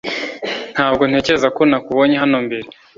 Ntabwo 0.73 1.03
ntekereza 1.05 1.47
ko 1.57 1.61
nakubonye 1.69 2.15
hano 2.23 2.37
mbere 2.45 2.67